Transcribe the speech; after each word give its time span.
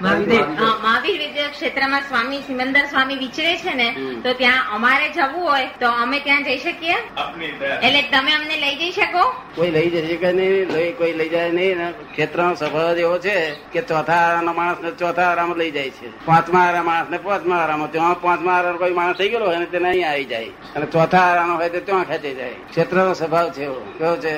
મહાવીર 0.00 1.18
વિદ્યા 1.18 1.50
ક્ષેત્રમાં 1.50 2.02
સ્વામી 2.08 2.42
સિમંદર 2.42 2.86
સ્વામી 2.86 3.18
વિચરે 3.18 3.56
છે 3.56 3.74
ને 3.74 3.88
તો 4.24 4.34
ત્યાં 4.34 4.74
અમારે 4.74 5.08
જવું 5.08 5.42
હોય 5.42 5.68
તો 5.80 5.88
અમે 6.02 6.20
ત્યાં 6.20 6.44
જઈ 6.44 6.58
શકીએ? 6.58 6.96
એટલે 7.82 8.02
તમે 8.02 8.32
અમને 8.32 8.56
લઈ 8.60 8.76
જઈ 8.76 8.92
શકો? 8.92 9.24
કોઈ 9.54 9.70
લઈ 9.72 9.90
જઈ 9.90 10.06
શકે 10.08 10.32
નહીં? 10.32 10.96
કોઈ 10.96 11.18
લઈ 11.18 11.28
જાય 11.28 11.52
નહીં? 11.52 11.78
ક્ષેત્ર 12.12 12.12
ક્ષેત્રનો 12.12 12.54
સ્વભાવ 12.54 12.98
એવો 12.98 13.18
છે 13.18 13.56
કે 13.72 13.82
ચોથા 13.82 14.20
આરાના 14.26 14.54
માણસ 14.54 14.80
ને 14.80 14.90
ચોથા 14.90 15.28
આરામ 15.30 15.54
લઈ 15.58 15.70
જાય 15.70 15.90
છે? 15.90 16.08
પાંચમા 16.26 16.66
આરા 16.66 16.82
માણસ 16.82 17.10
ને 17.10 17.18
પાંચમા 17.18 17.60
આરામાં 17.62 17.90
ત્યાં 17.90 18.16
પાંચમા 18.16 18.56
આરા 18.56 18.78
કોઈ 18.78 18.94
માણસ 18.94 19.16
થઈ 19.16 19.30
ગયેલો 19.30 19.46
હોય 19.46 19.58
ને 19.58 19.66
તેને 19.66 19.88
અહીં 19.88 20.08
આવી 20.08 20.24
જાય. 20.24 20.52
અને 20.76 20.86
ચોથા 20.86 21.24
આરાનો 21.30 21.56
હોય 21.56 21.70
તો 21.70 21.80
ત્યાં 21.80 22.06
ખેંચી 22.06 22.34
જાય. 22.34 22.54
ક્ષેત્રનો 22.70 23.14
સ્વભાવ 23.14 23.50
છે 23.50 23.64
એવો. 23.64 23.80
કેવો 23.98 24.16
છે. 24.16 24.34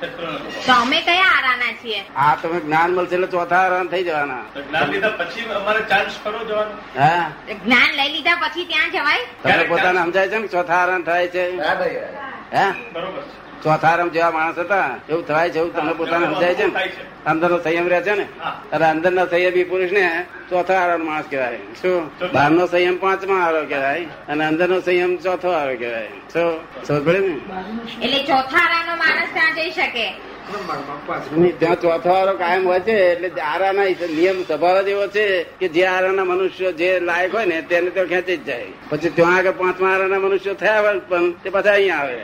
તો 0.00 0.72
અમે 0.74 0.98
કયા 1.02 1.30
આરાના 1.30 1.72
છીએ? 1.82 2.00
આ 2.16 2.36
તમે 2.36 2.60
જ્ઞાન 2.60 2.90
મળશે 2.92 3.14
એટલે 3.14 3.28
ચોથા 3.28 3.62
આરાન 3.62 3.88
થઈ 3.88 4.04
જવાના. 4.04 4.42
જ્ઞાન 4.58 4.90
લીધા 4.92 5.10
પછી 5.20 5.44
અમારે 5.56 5.82
ચાન્સ 5.90 6.14
ખરો 6.24 6.40
જવાનો? 6.44 6.74
હા. 6.96 7.24
જ્ઞાન 7.64 7.90
લઈ 7.96 8.08
લીધા 8.12 8.36
પછી 8.44 8.66
ત્યાં 8.66 8.90
જવાય? 8.90 9.24
તમે 9.42 9.64
પોતાને 9.64 10.00
સમજાય 10.02 10.28
છે 10.28 10.38
ને 10.38 10.48
ચોથા 10.48 10.80
આરાન 10.82 11.02
થાય 11.04 11.28
છે? 11.28 11.44
હે 12.52 12.66
બરોબર 12.94 13.22
ચોથા 13.62 13.88
આરામ 13.88 14.08
જેવા 14.08 14.30
માણસ 14.30 14.58
હતા 14.58 14.90
એવું 15.10 15.26
થાય 15.26 15.50
છે 15.50 15.58
એવું 15.58 15.74
તમને 15.76 15.92
પોતાને 15.92 16.26
સમજાય 16.26 16.54
છે. 16.54 16.66
ને 16.66 16.72
અંદર 17.26 17.50
નો 17.50 17.58
સંયમ 17.58 17.88
રહે 17.88 18.00
છે 18.00 18.14
ને. 18.14 18.26
અને 18.72 18.84
અંદર 18.84 19.12
નો 19.12 19.26
સંયમી 19.26 19.64
પુરુષ 19.64 19.92
ને 19.92 20.24
ચોથા 20.50 20.74
આરો 20.74 21.04
માણસ 21.04 21.24
કહેવાય. 21.30 21.58
શું? 21.82 22.10
બહાર 22.32 22.50
નો 22.50 22.66
સંયમ 22.66 22.96
પાંચમા 22.98 23.40
આરો 23.46 23.64
કહેવાય 23.64 24.04
અને 24.28 24.44
અંદર 24.44 24.68
નો 24.68 24.80
સંયમ 24.80 25.16
ચોથો 25.16 25.50
આરો 25.50 25.74
કહેવાય. 25.76 26.08
શું? 26.32 26.60
સમજ 26.84 27.04
પડે 27.04 27.18
ને? 27.18 27.36
એટલે 28.04 28.18
ચોથા 28.22 28.64
આરાનો 28.64 28.96
માણસ 28.96 29.30
ત્યાં 29.32 29.54
જઈ 29.54 29.70
શકે. 29.70 30.06
ત્યાં 31.58 31.80
ચોથો 31.80 32.10
આરો 32.10 32.32
કાયમ 32.32 32.66
હોય 32.66 32.80
છે 32.80 32.92
એટલે 32.92 33.40
આરાના 33.42 33.84
નિયમ 34.16 34.42
સ્વભાવ 34.42 34.82
જ 34.82 34.88
એવો 34.88 35.06
છે 35.06 35.42
કે 35.42 35.68
જે 35.68 35.86
આરાના 35.86 36.24
મનુષ્ય 36.24 36.72
જે 36.72 37.00
લાયક 37.00 37.34
હોય 37.34 37.44
ને 37.44 37.62
તેને 37.62 37.90
તો 37.90 38.06
ખેંચી 38.06 38.36
જ 38.36 38.44
જાય. 38.44 38.66
પછી 38.90 39.10
ત્યાં 39.10 39.36
આગળ 39.36 39.50
પાંચમા 39.50 39.90
આરાના 39.94 40.18
મનુષ્યો 40.18 40.54
થયા 40.54 40.80
હોય 40.80 40.98
પણ 40.98 41.32
તે 41.32 41.50
પાછા 41.50 41.72
અહીંયા 41.72 41.96
આવે. 41.96 42.16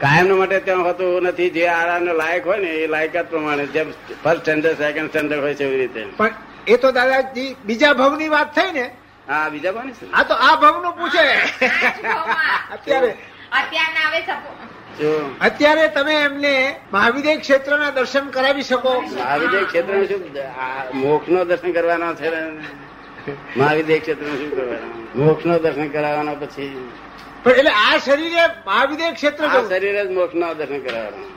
કાયમ 0.00 0.38
માટે 0.38 0.60
ત્યાં 0.60 0.84
હોતું 0.84 1.22
નથી. 1.22 1.50
જે 1.50 1.66
આરાનો 1.66 2.12
લાયક 2.14 2.46
હોય 2.46 2.58
ને 2.58 2.68
એ 2.68 2.86
લાયકાત 2.86 3.30
પ્રમાણે 3.30 3.66
જેમ 3.66 3.90
ફર્સ્ટ 4.24 4.40
સ્ટેન્ડર્ડ 4.40 4.78
સેકન્ડ 4.78 5.08
સ્ટેન્ડર્ડ 5.08 5.40
હોય 5.40 5.54
છે 5.54 5.64
એવી 5.64 5.76
રીતે. 5.76 6.04
પણ 6.16 6.30
એ 6.66 6.76
તો 6.76 6.92
દાદાજી 6.92 7.56
બીજા 7.64 7.92
ભવની 7.92 8.28
વાત 8.28 8.54
થઈ 8.54 8.72
ને? 8.72 8.90
હા 9.28 9.48
બીજા 9.48 9.72
ભાવ 9.72 9.90
છે. 9.90 10.12
આ 10.12 10.22
તો 10.22 10.34
આ 10.34 10.56
ભવનું 10.56 10.92
પૂછે. 10.92 11.18
આ 11.18 11.36
જ 11.98 12.02
ભાવમાં. 12.02 12.72
અત્યારે 12.72 13.16
અત્યારે 15.40 15.88
તમે 15.88 16.14
એમને 16.14 16.76
મહાવિદ્ય 16.92 17.36
ક્ષેત્રના 17.36 17.90
દર્શન 17.90 18.30
કરાવી 18.30 18.62
શકો. 18.62 19.00
મહાવિદ્ય 19.00 19.64
ક્ષેત્ર 19.64 20.06
શું 20.06 20.22
મોક્ષ 20.94 21.28
નો 21.28 21.44
દર્શન 21.44 21.72
કરવાનો 21.72 22.14
છે 22.14 22.28
ને 23.26 23.36
મહાવિદ્ય 23.56 23.98
ક્ષેત્ર 23.98 24.24
શું 24.24 24.50
કરવાનું 24.50 25.26
મોક્ષ 25.26 25.44
નો 25.46 25.58
દર્શન 25.58 25.88
કરાવવાનો 25.88 26.34
પછી 26.34 26.88
પણ 27.44 27.50
એટલે 27.50 27.70
આ 27.70 27.98
શરીરે 27.98 28.44
મહાવીર 28.66 29.12
ક્ષેત્ર 29.14 29.44
શરીર 29.68 30.04
જ 30.06 30.10
મોક્ષ 30.10 30.34
નો 30.34 30.54
દર્શન 30.54 30.80
કરાવવાનું. 30.80 31.28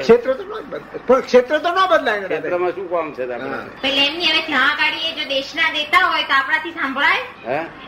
ક્ષેત્ર 0.00 0.34
તો 0.34 0.42
ન 0.42 0.46
બદલાય. 0.46 1.00
પણ 1.06 1.20
ક્ષેત્ર 1.20 1.58
તો 1.58 1.68
ન 1.68 1.78
બદલાય 1.90 2.20
ક્ષેત્રમાં 2.20 2.72
શું 2.72 2.90
કામ 2.90 3.12
છે 3.12 3.22
એમની 4.06 4.26
હવે 4.26 4.42
ત્યાં 4.46 4.76
એ 5.08 5.12
જો 5.12 5.28
દેશના 5.28 5.72
દેતા 5.72 6.04
હોય 6.10 6.22
તો 6.22 6.32
આપણાથી 6.32 6.70
સંભળાય? 6.70 7.22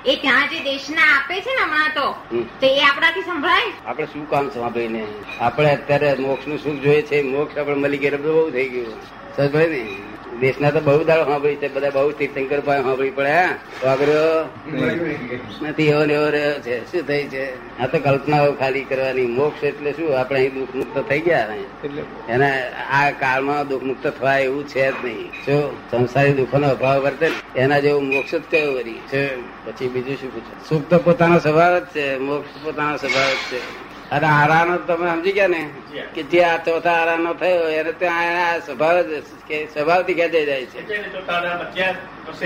એ 0.04 0.16
ત્યાં 0.16 0.48
જે 0.48 0.60
દેશના 0.60 1.02
આપે 1.16 1.34
છે 1.40 1.50
ને 1.54 1.62
હમણાં 1.62 1.92
તો 1.94 2.14
તો 2.60 2.66
એ 2.66 2.80
આપણાથી 2.80 3.22
સંભળાય? 3.22 3.72
આપણે 3.86 4.06
શું 4.06 4.30
કામ 4.30 4.48
છે 4.48 4.54
સાંભળીને 4.54 5.04
આપણે 5.40 5.70
અત્યારે 5.70 6.14
મોક્ષનું 6.14 6.58
સુખ 6.58 6.82
જોઈએ 6.82 7.02
છે 7.02 7.22
મોક્ષ 7.22 7.58
આપણે 7.58 7.74
મળી 7.74 7.98
ગયા 7.98 8.16
બહુ 8.16 8.50
થઈ 8.50 8.68
ગયું. 8.68 9.00
પડે 9.36 9.66
ને? 9.66 9.82
દેશના 10.40 10.70
તો 10.70 10.80
બહુ 10.80 11.04
દાડો 11.04 11.24
સાંભળી 11.24 11.56
છે 11.56 11.68
બધા 11.74 11.90
બહુ 11.90 12.10
તીર્થંકર 12.10 12.60
પાસે 12.60 12.82
સાંભળી 12.82 13.10
પડે 13.10 13.36
વાગર્યો 13.84 14.48
નથી 15.62 15.88
એવો 15.88 16.04
ને 16.04 16.14
એવો 16.14 16.28
રહ્યો 16.28 16.52
છે. 16.52 16.92
શું 16.92 17.02
થઈ 17.08 17.24
છે? 17.24 17.44
આ 17.78 17.86
તો 17.86 17.98
કલ્પનાઓ 17.98 18.52
ખાલી 18.52 18.84
કરવાની. 18.84 19.26
મોક્ષ 19.26 19.64
એટલે 19.64 19.92
શું? 19.92 20.18
આપણે 20.20 20.38
અહીં 20.38 20.54
દુઃખ 20.54 20.74
મુક્ત 20.74 21.08
થઈ 21.08 21.20
ગયા 21.20 21.46
ને. 21.46 21.58
એને 22.28 22.50
આ 22.90 23.10
કાળમાં 23.10 23.68
દુઃખ 23.68 23.82
મુક્ત 23.82 24.06
થવાય 24.06 24.42
એવું 24.42 24.68
છે 24.68 24.90
જ 24.90 24.94
નહીં. 25.04 25.30
જો 25.46 25.76
સંસારી 25.90 26.32
દુઃખો 26.32 26.58
નો 26.58 26.68
અભાવ 26.68 27.02
વર્તે 27.02 27.30
એના 27.56 27.78
જેવું 27.78 28.04
મોક્ષ 28.04 28.34
જ 28.34 28.42
કયો 28.50 28.72
વરી 28.72 29.00
છે 29.08 29.36
પછી 29.64 29.88
બીજું 29.88 30.16
શું 30.16 30.34
પૂછે? 30.34 30.68
સુખ 30.68 30.88
તો 30.88 30.98
પોતાનો 30.98 31.38
સ્વભાવ 31.38 31.78
જ 31.78 31.84
છે 31.84 32.18
મોક્ષ 32.18 32.64
પોતાનો 32.64 32.96
સ્વભાવ 32.96 33.30
જ 33.32 33.54
છે. 33.54 33.60
અને 34.10 34.26
આરાનો 34.26 34.76
તમે 34.78 35.10
સમજી 35.10 35.32
ગયા 35.32 35.48
ને? 35.48 35.68
કે 36.14 36.22
જે 36.22 36.40
આ 36.40 36.56
ચોથા 36.56 36.90
આરાનો 36.90 37.34
થયો 37.34 37.68
એને 37.68 37.92
ત્યાં 37.92 38.60
સ્વભાવ 38.66 39.02
કે 39.46 39.66
સ્વભાવથી 39.66 40.14
ખેંચાઈ 40.14 40.46
જાય 40.46 40.66
છે. 40.66 40.80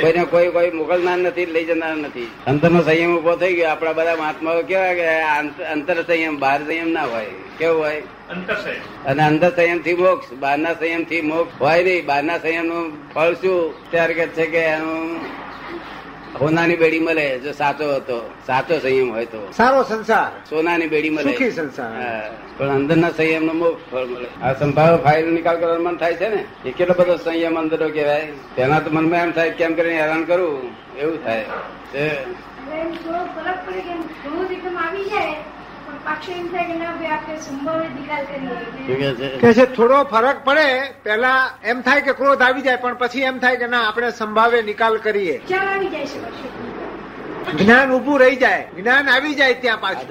કોઈને 0.00 0.25
કોઈ 0.25 0.49
કોઈ 0.49 0.70
મોકલનાર 0.70 1.19
નથી 1.19 1.47
લઈ 1.47 1.65
જનાર 1.65 1.97
નથી. 1.97 2.31
અંતરનો 2.47 2.82
સંયમ 2.82 3.16
ઊભો 3.19 3.37
થઈ 3.37 3.54
ગયો. 3.54 3.69
આપણા 3.69 3.93
બધા 3.93 4.16
મહાત્માઓ 4.16 4.62
કેવા 4.62 4.94
કે 4.94 5.06
અંતર 5.65 6.03
સંયમ 6.03 6.38
બહાર 6.38 6.65
સંયમ 6.66 6.91
ના 6.91 7.04
હોય. 7.04 7.26
કેવું 7.59 7.82
હોય? 7.82 8.03
અને 9.06 9.22
અંદર 9.22 9.50
સંયમથી 9.56 9.94
મોક્ષ 9.94 10.32
બહારના 10.32 10.75
સંયમથી 10.75 11.20
મોક્ષ 11.20 11.60
હોય 11.60 11.84
નહીં. 11.84 12.06
બહારના 12.06 12.38
સંયમનું 12.38 13.12
ફળ 13.15 13.34
શું? 13.34 13.91
ત્યારે 13.91 14.15
કે 14.15 14.26
છે 14.26 14.47
કે 14.47 14.59
એનું 14.59 15.20
સોનાની 16.39 16.77
બેડી 16.77 17.01
મળે 17.01 17.39
જો 17.39 17.53
સાચો 17.53 17.95
હતો 17.95 18.31
સાચો 18.47 18.79
સંયમ 18.79 19.11
હોય 19.13 19.27
તો. 19.27 19.53
સારો 19.57 19.83
સંસાર. 19.83 20.51
સોનાની 20.51 20.87
બેડી 20.87 21.11
મળે. 21.11 21.33
સુખી 21.33 21.51
સંસાર. 21.51 22.03
હા. 22.03 22.31
પણ 22.59 22.69
અંદરના 22.69 23.11
સંયમ 23.11 23.45
નો 23.45 23.53
મોક્ષ 23.53 23.93
ફળ 23.93 24.05
મળે. 24.05 24.29
આ 24.43 24.53
સંભાવ 24.53 24.97
ફાઇલ 24.97 25.27
નિકાલ 25.27 25.61
કરવાનું 25.61 25.87
મન 25.87 25.97
થાય 25.97 26.15
છે 26.15 26.29
ને 26.29 26.45
એ 26.65 26.71
કેટલો 26.71 26.95
બધો 26.99 27.17
સંયમ 27.17 27.59
અંદરો 27.59 27.89
કહેવાય. 27.89 28.29
તેના 28.57 28.81
તો 28.81 28.91
મનમાં 28.91 29.23
એમ 29.23 29.31
થાય 29.31 29.51
કેમ 29.51 29.75
કરીને 29.75 30.01
હેરાન 30.01 30.25
કરું? 30.25 30.71
એવું 30.99 31.25
થાય. 31.25 31.45
છે. 36.21 36.33
એમ 36.33 36.49
થોડો 36.49 36.95
ફરક 37.05 37.65
પડે 38.87 39.39
કે 39.39 39.53
છે 39.53 39.65
થોડો 39.77 40.05
ફરક 40.05 40.45
પડે 40.45 40.93
પેલા 41.03 41.51
એમ 41.65 41.81
થાય 41.81 42.01
કે 42.01 42.12
ક્રોધ 42.12 42.43
આવી 42.43 42.62
જાય 42.62 42.77
પણ 42.77 42.95
પછી 42.95 43.23
એમ 43.23 43.39
થાય 43.39 43.56
કે 43.56 43.67
ના 43.67 43.89
આપણે 43.89 44.11
સંભાવે 44.11 44.62
નિકાલ 44.62 44.97
કરીએ 44.99 45.39
વિચાર 45.39 45.69
આવી 45.69 45.89
જાય 45.89 46.06
છે 46.06 46.19
પછી 46.19 47.65
જ્ઞાન 47.65 47.91
ઉભું 47.91 48.21
રહી 48.21 48.37
જાય 48.37 48.67
જ્ઞાન 48.77 49.09
આવી 49.09 49.34
જાય 49.34 49.55
ત્યાં 49.55 49.81
પાછળ. 49.81 50.06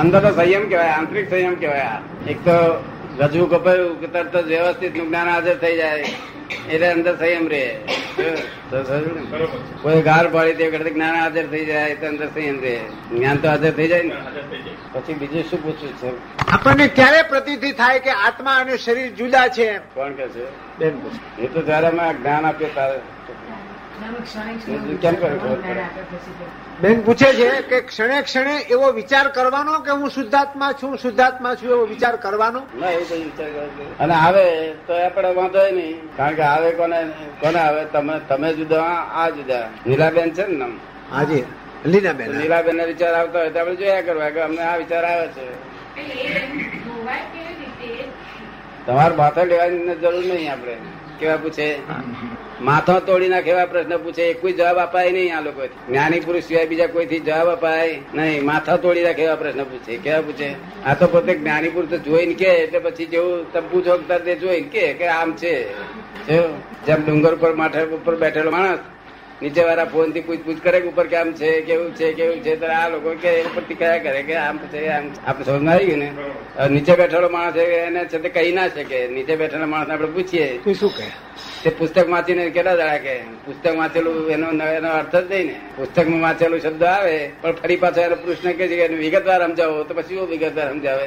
અંદર 0.00 0.20
તો 0.20 0.30
સંયમ 0.30 0.68
કહેવાય 0.68 0.88
આંતરિક 0.88 1.30
સંયમ 1.30 1.54
કહેવાય 1.54 1.80
આ. 1.80 2.00
એક 2.28 2.44
તો 2.44 2.84
રજુ 3.18 3.46
કપાયું 3.46 4.00
કે 4.00 4.06
તરત 4.06 4.36
જ 4.36 4.48
વ્યવસ્થિતનું 4.48 5.08
જ્ઞાન 5.08 5.28
હાજર 5.28 5.56
થઈ 5.56 5.76
જાય. 5.76 6.04
એટલે 6.70 6.92
અંદર 6.92 7.16
સંયમ 7.16 7.48
છે. 7.48 7.74
કોઈ 9.82 10.02
ગાર 10.02 10.28
પાડી 10.28 10.54
તે 10.54 10.68
વખતે 10.68 10.90
જ્ઞાન 10.90 11.14
હાજર 11.14 11.46
થઈ 11.46 11.64
જાય 11.64 11.94
તો 11.94 12.06
અંદર 12.06 12.26
સંયમ 12.26 12.60
રહે. 12.60 12.80
જ્ઞાન 13.12 13.36
તો 13.36 13.48
હાજર 13.48 13.70
થઈ 13.70 13.88
જાય 13.88 14.02
ને. 14.02 14.14
પછી 14.92 15.14
બીજું 15.14 15.42
શું 15.42 15.62
પૂછવું 15.62 15.92
છે? 15.96 16.10
આપણને 16.46 16.88
ક્યારે 16.88 17.22
પ્રતિથી 17.22 17.72
થાય 17.72 17.98
કે 17.98 18.10
આત્મા 18.10 18.56
અને 18.56 18.76
શરીર 18.76 19.10
જુદા 19.10 19.48
છે? 19.48 19.78
કોણ 19.78 20.12
કે 20.12 20.28
છે? 20.28 20.78
બેન 20.78 21.00
એ 21.38 21.46
તો 21.46 21.62
જયારે 21.62 21.86
અમે 21.86 22.14
જ્ઞાન 22.14 22.46
આપીએ 22.46 22.68
ત્યારે 22.68 22.98
બેન 26.82 27.02
પૂછે 27.02 27.32
છે 27.32 27.62
કે 27.62 27.80
ક્ષણે 27.80 28.22
ક્ષણે 28.22 28.56
એવો 28.70 28.92
વિચાર 28.92 29.28
કરવાનો 29.28 29.78
કે 29.78 29.90
હું 29.90 30.10
શુદ્ધાત્મા 30.10 30.72
છું 30.72 30.98
શુદ્ધાત્મા 30.98 31.54
છું 31.54 31.70
એવો 31.70 31.84
વિચાર 31.86 32.16
કરવાનો? 32.16 32.60
ના 32.80 32.90
એવું 32.90 33.08
કઈ 33.08 33.24
વિચાર 33.24 33.48
અને 34.00 34.14
આવે 34.14 34.72
તો 34.86 34.92
આપણે 35.04 35.30
વાંધો 35.34 35.58
નહીં. 35.70 36.16
કારણ 36.16 36.34
કે 36.34 36.42
આવે 36.42 36.70
કોને 36.70 36.98
કોને 37.40 37.58
આવે? 37.58 37.84
તમે 37.84 38.18
તમે 38.28 38.52
જુદા 38.54 38.90
આ 39.14 39.30
જુદા. 39.30 39.68
નીલાબેન 39.86 40.30
છે 40.30 40.46
ને 40.46 40.66
હાજી 41.12 41.44
લીલાબેન. 41.86 42.38
નીલાબેન 42.38 42.76
ના 42.76 42.84
વિચાર 42.84 43.14
આવતા 43.14 43.38
હોય 43.38 43.50
તો 43.50 43.58
આપણે 43.58 43.76
જોયા 43.76 44.02
કરવા 44.02 44.30
કે 44.30 44.40
અમને 44.40 44.62
આ 44.62 44.76
વિચાર 44.76 45.04
આવે 45.04 45.26
છે. 45.26 45.44
તમારે 48.86 49.14
માથે 49.16 49.44
લેવાની 49.44 49.94
જરૂર 49.94 50.24
નહીં 50.24 50.52
આપણે. 50.52 50.76
કેવા 51.20 51.36
પૂછે? 51.36 51.68
માથો 52.60 52.98
તોડી 53.00 53.28
ના 53.28 53.40
કેવા 53.40 53.66
પ્રશ્ન 53.66 53.96
પૂછે? 53.96 54.22
એક 54.22 54.40
કોઈ 54.40 54.52
જવાબ 54.52 54.78
અપાય 54.78 55.12
નહીં 55.12 55.36
આ 55.36 55.40
લોકો 55.40 55.66
જ્ઞાની 55.66 56.20
પુરુષ 56.20 56.44
સિવાય 56.44 56.66
બીજા 56.66 56.86
કોઈથી 56.86 57.20
જવાબ 57.20 57.48
અપાય 57.48 57.98
નહીં. 58.14 58.44
માથા 58.44 58.76
તોડી 58.76 59.04
ના 59.04 59.12
કેવા 59.12 59.36
પ્રશ્ન 59.36 59.64
પૂછે? 59.64 59.96
કેવા 59.96 60.20
પૂછે? 60.20 60.50
આ 60.86 60.94
તો 60.94 61.06
પોતે 61.06 61.34
જ્ઞાની 61.34 61.68
પુરુષ 61.68 62.00
જોઈને 62.00 62.34
કે, 62.34 62.50
એટલે 62.64 62.78
પછી 62.78 63.06
જેવું 63.06 63.52
તમે 63.52 63.68
પૂછો 63.70 63.96
તરત 64.08 64.28
જોઈને 64.38 64.92
કે 64.92 65.06
આમ 65.08 65.32
છે. 65.32 65.54
જેમ 66.86 67.00
ડુંગર 67.06 67.34
ઉપર 67.34 67.52
માથે 67.54 67.82
ઉપર 67.82 68.14
બેઠેલો 68.16 68.50
માણસ 68.50 68.78
નીચે 69.40 69.62
વાળા 69.62 69.84
ફોનથી 69.84 70.20
પૂછપૂછ 70.20 70.60
કરે 70.60 70.80
કે 70.80 70.88
ઉપર 70.88 71.06
કેમ 71.06 71.32
છે 71.32 71.50
કેવું 71.62 71.94
છે 71.94 72.12
કેવું 72.12 72.40
છે 72.40 72.56
ત્યારે 72.56 72.74
આ 72.74 72.88
લોકો 72.88 73.10
કે 73.14 73.32
ઉપરથી 73.42 73.74
કયા 73.74 73.98
કરે 73.98 74.22
કે 74.22 74.34
આમ 74.36 74.58
છે 74.66 74.80
આમ 74.88 75.04
આપણે 75.24 75.44
સમજ 75.46 75.68
આવી 75.68 75.86
ગયું 75.86 75.98
ને. 75.98 76.08
નીચે 76.70 76.92
બેઠેલો 76.94 77.28
માણસ 77.28 77.54
છે 77.54 77.64
એને 77.80 78.06
છે 78.06 78.18
તે 78.18 78.28
કહી 78.30 78.52
ના 78.52 78.68
શકે. 78.68 78.98
નીચે 79.08 79.36
બેઠેલા 79.36 79.66
માણસ 79.66 79.90
આપણે 79.90 80.08
પૂછીએ. 80.08 80.46
તું 80.58 80.74
શું 80.74 80.92
કહે? 80.92 81.08
તે 81.62 81.70
પુસ્તક 81.70 82.08
વાંચીને 82.08 82.50
કેટલા 82.50 82.76
દાડા 82.76 82.98
કે 82.98 83.14
પુસ્તક 83.44 83.66
વાંચેલું 83.76 84.30
એનો 84.30 84.48
એનો 84.70 84.88
અર્થ 84.90 85.16
જ 85.16 85.30
નહીં 85.30 85.46
ને. 85.46 85.56
પુસ્તકમાં 85.76 86.20
વાંચેલું 86.20 86.60
શબ્દ 86.60 86.82
આવે 86.84 87.16
પણ 87.42 87.52
ફરી 87.52 87.76
પાછો 87.76 88.00
એનો 88.00 88.16
પ્રશ્ન 88.16 88.52
કે 88.52 88.68
છે 88.68 88.76
કે 88.78 88.94
વિગતવાર 88.94 89.42
સમજાવો 89.46 89.84
તો 89.84 89.94
પછી 89.94 90.26
વિગતવાર 90.26 90.68
સમજાવે. 90.70 91.06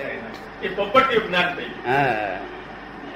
હા. 1.86 2.40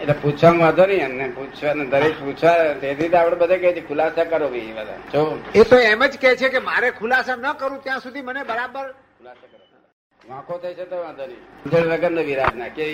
એટલે 0.03 0.15
પૂછવામાં 0.21 0.61
વાંધો 0.63 0.85
નહીં 0.89 1.03
એમને 1.07 1.25
પૂછવા 1.38 1.73
ને 1.79 1.83
દરેક 1.91 2.15
પૂછવા 2.21 2.55
તેથી 2.81 3.09
તો 3.11 3.17
આપડે 3.17 3.35
બધા 3.41 3.59
કહે 3.63 3.69
છે 3.75 3.81
ખુલાસા 3.89 4.25
કરો 4.31 4.47
ભાઈ 4.53 4.73
બધા. 4.77 5.00
જો 5.13 5.21
એ 5.59 5.63
તો 5.69 5.77
એમ 5.91 6.01
જ 6.11 6.13
કે 6.23 6.29
છે 6.39 6.47
કે 6.53 6.59
મારે 6.69 6.89
ખુલાસા 7.00 7.38
ન 7.44 7.47
કરું 7.61 7.79
ત્યાં 7.85 8.01
સુધી 8.05 8.25
મને 8.29 8.41
બરાબર 8.51 8.85
ખુલાસા 9.17 9.47
કરો. 9.51 9.63
વાંકો 10.29 10.53
થાય 10.61 10.75
છે 10.79 10.85
તો 10.91 10.97
વાંધો 11.05 11.23
નહીં. 11.29 11.41
સમજણ 11.63 11.88
વગર 11.94 12.11
વિરાધના 12.27 12.27
વિરાજ 12.29 12.53
ના 12.61 12.71
કે 12.77 12.85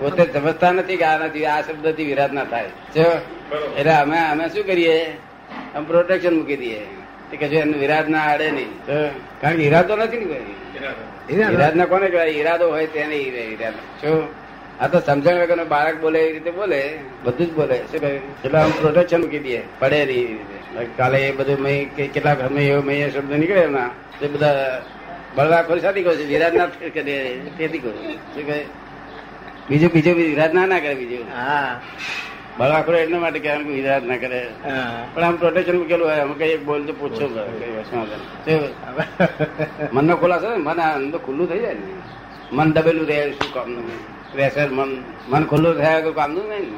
પોતે 0.00 0.22
સમજતા 0.34 0.72
નથી 0.76 0.98
કે 1.00 1.06
આ 1.12 1.18
નથી 1.24 1.46
આ 1.52 1.60
શબ્દથી 1.66 2.08
વિરાધના 2.10 2.46
થાય. 2.52 2.70
જો 2.94 3.06
એટલે 3.78 3.92
અમે 4.02 4.18
અમે 4.32 4.44
શું 4.52 4.64
કરીએ? 4.70 4.96
અમે 5.74 5.84
પ્રોટેક્શન 5.90 6.34
મૂકી 6.38 6.58
દઈએ. 6.62 6.82
કે 7.30 7.36
કશું 7.40 7.60
એનું 7.64 7.78
વિરાધના 7.84 8.24
આડે 8.30 8.48
નહીં 8.56 8.72
જો. 8.88 8.98
કારણ 9.40 9.56
કે 9.58 9.62
ઈરાદો 9.68 9.92
નથી 9.96 10.20
ને 10.22 10.26
કોઈ. 10.32 10.56
ઈરાદ. 11.32 11.74
ના 11.78 11.86
કોને 11.92 12.06
કહેવાય? 12.12 12.32
ઈરાદો 12.38 12.64
હોય 12.74 12.86
તેને 12.94 13.16
ઈરાદો. 13.16 13.80
શું 14.00 14.18
આ 14.80 14.88
તો 14.92 14.98
સમજણ 15.00 15.38
વગર 15.42 15.64
બાળક 15.74 15.96
બોલે 16.00 16.18
એ 16.26 16.32
રીતે 16.32 16.50
બોલે 16.58 16.80
બધું 17.24 17.46
જ 17.48 17.52
બોલે. 17.58 17.76
શું 17.90 18.00
કહે? 18.00 18.10
એટલે 18.44 18.58
આમ 18.58 18.70
પ્રોટેક્શન 18.80 19.20
મૂકી 19.20 19.42
દે 19.46 19.60
પડે 19.80 19.98
નહીં 20.04 20.26
રીતે. 20.28 20.56
કાલે 20.98 21.18
એ 21.28 21.30
બધું 21.32 21.58
મેં 21.60 21.94
કેટલાક 21.96 22.40
અમે 22.48 22.60
એવો 22.70 22.80
મેં 22.82 23.10
શબ્દ 23.12 23.32
નીકળે 23.42 23.62
એના 23.70 23.90
તે 24.18 24.26
બધા 24.28 24.82
બળવા 25.36 25.62
ખોરી 25.62 25.80
સાથે 25.80 26.00
કહું 26.02 26.14
છું 26.18 26.28
વિરાજ 26.32 26.54
ના 26.54 26.66
કરે 26.66 26.90
તેથી 27.58 27.78
કહું. 27.78 27.94
શું 28.34 28.44
કહે? 28.46 28.58
બીજું 29.68 29.90
બીજું 29.94 30.14
વિરાજ 30.20 30.52
ના 30.54 30.66
ના 30.66 30.80
કરે 30.84 30.94
બીજું. 30.94 31.26
હા. 31.36 31.80
બળવા 32.58 32.82
ખોરો 32.82 32.98
એટલા 32.98 33.20
માટે 33.20 33.38
કે 33.44 33.50
વિરાજ 33.68 34.02
ના 34.04 34.16
કરે. 34.16 34.40
પણ 35.14 35.24
આમ 35.24 35.36
પ્રોટેક્શન 35.36 35.76
મૂકેલું 35.76 36.06
હોય 36.08 36.22
અમે 36.26 36.34
કઈ 36.40 36.56
બોલ 36.68 36.82
તો 36.88 36.92
પૂછો 36.92 37.26
કઈ 37.60 37.72
વસ્તુ? 37.76 37.96
મનનો 39.92 40.14
ખુલાસો 40.16 40.46
ને 40.52 40.58
મન 40.68 40.80
આમ 40.80 41.10
તો 41.10 41.18
ખુલ્લું 41.18 41.48
થઈ 41.50 41.62
જાય 41.64 41.74
ને. 41.74 41.88
મન 42.52 42.68
દબેલું 42.72 43.06
રહે 43.08 43.18
શું 43.32 43.50
કામનું? 43.54 44.15
પ્રેશર 44.32 44.68
મન 44.70 44.90
મન 45.28 45.44
ખુલ્લું 45.46 45.74
થયા 45.76 46.00
વગર 46.00 46.14
કામનું 46.14 46.46
નહીં. 46.48 46.68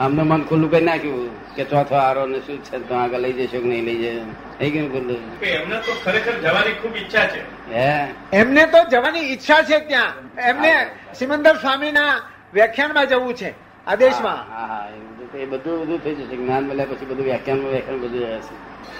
અમને 0.00 0.22
મન 0.22 0.42
ખુલ્લું 0.44 0.70
કરી 0.70 0.84
નાખ્યું 0.84 1.30
કે 1.56 1.64
ચોથો 1.64 1.94
આરો 1.96 2.26
ને 2.26 2.38
શું 2.40 2.58
છે 2.62 2.78
તો 2.78 2.94
આગળ 2.94 3.20
લઈ 3.20 3.32
જશો 3.40 3.58
કે 3.60 3.68
નહીં 3.68 3.84
લઈ 3.84 3.98
જાય 3.98 4.24
થઈ 4.58 4.70
ગયું 4.70 4.88
ખુલ્લું? 4.90 5.20
એમને 5.52 5.76
તો 5.80 5.92
ખરેખર 6.04 6.34
જવાની 6.42 6.74
ખૂબ 6.80 6.94
ઈચ્છા 6.96 7.26
છે. 7.26 7.40
હે? 7.70 8.08
એમને 8.32 8.66
તો 8.66 8.78
જવાની 8.90 9.24
ઈચ્છા 9.32 9.62
છે 9.62 9.78
ત્યાં. 9.80 10.14
એમને 10.40 10.72
સિમંદર 11.12 11.56
સ્વામીના 11.56 12.12
વ્યાખ્યાનમાં 12.54 13.08
જવું 13.08 13.34
છે 13.34 13.50
આદેશમાં 13.86 14.40
હા 14.50 14.66
હા 14.66 14.86
એ 14.88 14.98
બધું 15.18 15.40
એ 15.40 15.46
બધું 15.46 15.80
બધું 15.80 16.00
થઈ 16.00 16.14
જશે. 16.14 16.36
જ્ઞાન 16.36 16.64
મળ્યા 16.64 16.90
પછી 16.90 17.06
બધું 17.06 17.24
વ્યાખ્યાન 17.24 17.60
વ્યાખ્યાન 17.64 18.00
બધું 18.00 18.20
રહેશે 18.24 18.54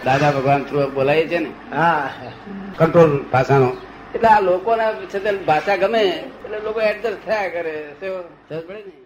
દાદા 0.04 0.32
ભગવાન 0.32 0.62
થ્રુ 0.64 0.78
બોલાય 0.90 1.24
છે 1.28 1.38
ને? 1.38 1.50
હા. 1.72 2.10
કંટ્રોલ 2.78 3.12
ભાષાનો. 3.32 3.70
એટલે 4.14 4.28
આ 4.28 4.40
લોકોના 4.40 4.92
છે 4.92 5.18
ભાષા 5.44 5.76
ગમે 5.76 6.02
એટલે 6.44 6.58
લોકો 6.58 6.80
એડજસ્ટ 6.80 7.24
થયા 7.26 7.48
કરે? 7.48 7.74
સમજ 8.00 8.62
પડે 8.66 8.74
ને 8.74 9.03